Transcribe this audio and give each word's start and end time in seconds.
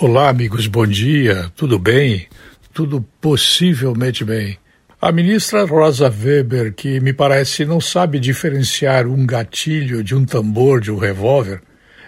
Olá, 0.00 0.28
amigos, 0.28 0.68
bom 0.68 0.86
dia. 0.86 1.50
Tudo 1.56 1.76
bem? 1.76 2.28
Tudo 2.72 3.04
possivelmente 3.20 4.24
bem. 4.24 4.56
A 5.02 5.10
ministra 5.10 5.64
Rosa 5.64 6.08
Weber, 6.08 6.72
que 6.72 7.00
me 7.00 7.12
parece 7.12 7.64
não 7.64 7.80
sabe 7.80 8.20
diferenciar 8.20 9.08
um 9.08 9.26
gatilho 9.26 10.04
de 10.04 10.14
um 10.14 10.24
tambor, 10.24 10.80
de 10.80 10.92
um 10.92 10.98
revólver, 10.98 11.60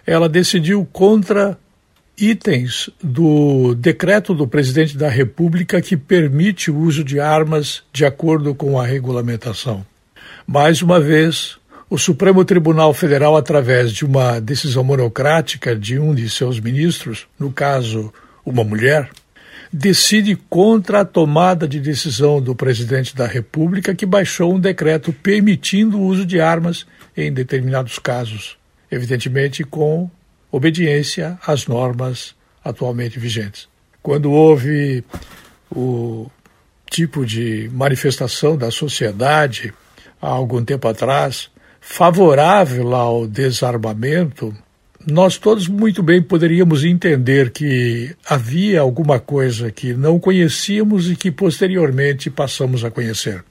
ela 0.07 0.29
decidiu 0.29 0.89
contra 0.93 1.59
itens 2.17 2.89
do 3.03 3.75
decreto 3.75 4.35
do 4.35 4.47
presidente 4.47 4.97
da 4.97 5.09
República 5.09 5.83
que 5.83 5.97
permite 5.97 6.71
o 6.71 6.79
uso 6.79 7.03
de 7.03 7.19
armas 7.19 7.83
de 7.93 8.05
acordo 8.05 8.55
com 8.55 8.79
a 8.79 8.87
regulamentação. 8.87 9.85
Mais 10.47 10.81
uma 10.81 11.01
vez, 11.01 11.59
o 11.91 11.99
Supremo 11.99 12.45
Tribunal 12.45 12.95
Federal, 12.95 13.37
através 13.37 13.91
de 13.91 14.05
uma 14.05 14.41
decisão 14.41 14.85
monocrática 14.85 15.75
de 15.75 15.99
um 15.99 16.15
de 16.15 16.31
seus 16.31 16.61
ministros, 16.61 17.27
no 17.37 17.53
caso, 17.53 18.15
uma 18.47 18.63
mulher, 18.63 19.11
decide 19.73 20.37
contra 20.49 21.01
a 21.01 21.05
tomada 21.05 21.67
de 21.67 21.81
decisão 21.81 22.41
do 22.41 22.55
presidente 22.55 23.15
da 23.15 23.27
República, 23.27 23.93
que 23.93 24.07
baixou 24.07 24.55
um 24.55 24.61
decreto 24.61 25.13
permitindo 25.13 25.99
o 25.99 26.05
uso 26.05 26.25
de 26.25 26.41
armas 26.41 26.87
em 27.17 27.33
determinados 27.33 27.99
casos, 27.99 28.57
evidentemente 28.89 29.65
com 29.65 30.09
obediência 30.53 31.37
às 31.45 31.67
normas 31.67 32.37
atualmente 32.65 33.19
vigentes. 33.19 33.69
Quando 34.01 34.31
houve 34.31 35.03
o 35.75 36.31
tipo 36.89 37.27
de 37.27 37.69
manifestação 37.73 38.57
da 38.57 38.71
sociedade 38.71 39.75
há 40.23 40.29
algum 40.29 40.65
tempo 40.65 40.87
atrás, 40.87 41.51
favorável 41.81 42.95
ao 42.95 43.27
desarmamento, 43.27 44.55
nós 45.07 45.39
todos 45.39 45.67
muito 45.67 46.03
bem 46.03 46.23
poderíamos 46.23 46.85
entender 46.85 47.51
que 47.51 48.15
havia 48.29 48.81
alguma 48.81 49.19
coisa 49.19 49.71
que 49.71 49.95
não 49.95 50.19
conhecíamos 50.19 51.11
e 51.11 51.17
que 51.17 51.31
posteriormente 51.31 52.29
passamos 52.29 52.85
a 52.85 52.91
conhecer. 52.91 53.43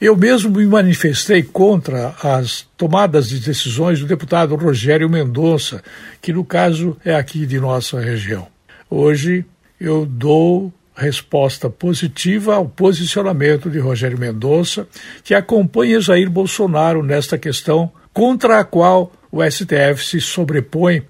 Eu 0.00 0.16
mesmo 0.16 0.50
me 0.50 0.66
manifestei 0.66 1.42
contra 1.42 2.14
as 2.22 2.66
tomadas 2.76 3.28
de 3.28 3.40
decisões 3.40 4.00
do 4.00 4.06
deputado 4.06 4.54
Rogério 4.56 5.08
Mendonça, 5.08 5.82
que 6.20 6.32
no 6.32 6.44
caso 6.44 6.96
é 7.04 7.14
aqui 7.14 7.46
de 7.46 7.60
nossa 7.60 8.00
região. 8.00 8.48
Hoje 8.90 9.44
eu 9.80 10.06
dou 10.06 10.72
resposta 10.94 11.70
positiva 11.70 12.54
ao 12.54 12.68
posicionamento 12.68 13.70
de 13.70 13.78
Rogério 13.78 14.18
Mendonça, 14.18 14.86
que 15.24 15.34
acompanha 15.34 16.00
Jair 16.00 16.30
Bolsonaro 16.30 17.02
nesta 17.02 17.38
questão, 17.38 17.90
contra 18.12 18.58
a 18.60 18.64
qual 18.64 19.12
o 19.30 19.42
STF 19.42 20.04
se 20.04 20.20
sobrepõe 20.20 21.02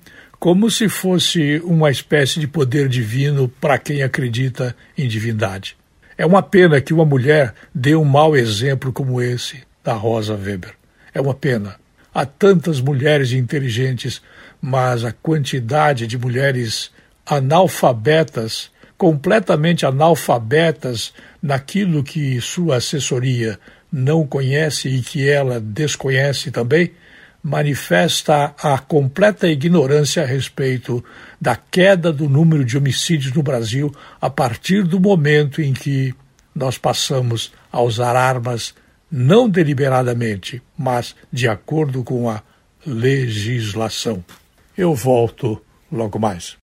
como 0.42 0.68
se 0.68 0.88
fosse 0.88 1.62
uma 1.64 1.88
espécie 1.88 2.40
de 2.40 2.48
poder 2.48 2.88
divino 2.88 3.48
para 3.60 3.78
quem 3.78 4.02
acredita 4.02 4.74
em 4.98 5.06
divindade. 5.06 5.76
É 6.18 6.26
uma 6.26 6.42
pena 6.42 6.80
que 6.80 6.92
uma 6.92 7.04
mulher 7.04 7.54
dê 7.72 7.94
um 7.94 8.04
mau 8.04 8.36
exemplo 8.36 8.92
como 8.92 9.22
esse 9.22 9.62
da 9.84 9.92
Rosa 9.92 10.34
Weber. 10.34 10.74
É 11.14 11.20
uma 11.20 11.32
pena. 11.32 11.76
Há 12.12 12.26
tantas 12.26 12.80
mulheres 12.80 13.30
inteligentes, 13.30 14.20
mas 14.60 15.04
a 15.04 15.12
quantidade 15.12 16.08
de 16.08 16.18
mulheres 16.18 16.90
analfabetas 17.24 18.71
completamente 19.02 19.84
analfabetas 19.84 21.12
naquilo 21.42 22.04
que 22.04 22.40
sua 22.40 22.76
assessoria 22.76 23.58
não 23.92 24.24
conhece 24.24 24.88
e 24.88 25.02
que 25.02 25.28
ela 25.28 25.58
desconhece 25.58 26.52
também, 26.52 26.92
manifesta 27.42 28.54
a 28.62 28.78
completa 28.78 29.48
ignorância 29.48 30.22
a 30.22 30.24
respeito 30.24 31.04
da 31.40 31.56
queda 31.56 32.12
do 32.12 32.28
número 32.28 32.64
de 32.64 32.78
homicídios 32.78 33.32
no 33.32 33.42
Brasil 33.42 33.92
a 34.20 34.30
partir 34.30 34.84
do 34.84 35.00
momento 35.00 35.60
em 35.60 35.72
que 35.72 36.14
nós 36.54 36.78
passamos 36.78 37.52
a 37.72 37.82
usar 37.82 38.14
armas 38.14 38.72
não 39.10 39.48
deliberadamente, 39.48 40.62
mas 40.78 41.16
de 41.32 41.48
acordo 41.48 42.04
com 42.04 42.30
a 42.30 42.40
legislação. 42.86 44.24
Eu 44.78 44.94
volto 44.94 45.60
logo 45.90 46.20
mais. 46.20 46.56